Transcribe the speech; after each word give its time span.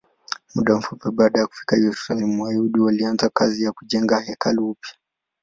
Muda 0.55 0.77
mfupi 0.77 1.11
baada 1.11 1.39
ya 1.39 1.47
kufika 1.47 1.75
Yerusalemu, 1.77 2.43
Wayahudi 2.43 2.79
walianza 2.79 3.29
kazi 3.29 3.63
ya 3.63 3.71
kujenga 3.71 4.19
hekalu 4.19 4.69
upya. 4.69 4.91